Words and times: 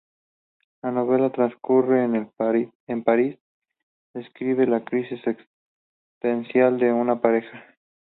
La 0.81 0.89
novela 0.91 1.31
transcurre 1.31 2.01
en 2.05 2.31
París 3.03 3.37
y 3.37 3.37
describe 4.17 4.65
la 4.67 4.83
crisis 4.83 5.21
existencial 5.27 6.79
de 6.79 6.91
una 6.91 7.21
pareja. 7.21 7.63